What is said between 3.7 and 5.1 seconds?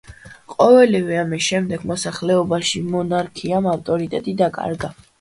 ავტორიტეტი დაკარგა.